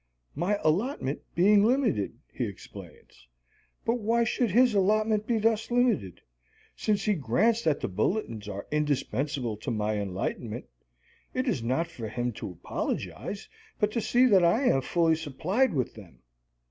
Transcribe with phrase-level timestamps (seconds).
[0.33, 3.27] "My allotment being limited," he explains.
[3.85, 6.19] But why should his allotment be thus limited?
[6.75, 10.65] Since he grants that the bulletins are indispensable to my enlightenment,
[11.35, 13.47] it is not for him to apologize,
[13.79, 16.23] but to see that I am fully supplied with them.